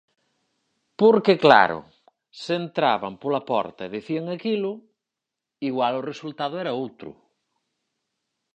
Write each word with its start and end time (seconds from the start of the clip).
Porque, 1.01 1.33
claro, 1.45 1.77
se 2.41 2.53
entraban 2.63 3.13
pola 3.21 3.41
porta 3.51 3.81
e 3.85 3.93
dicían 3.97 4.25
aquilo, 4.29 4.71
igual 5.69 5.93
o 5.97 6.05
resultado 6.11 6.55
era 6.63 6.77
outro. 6.83 7.11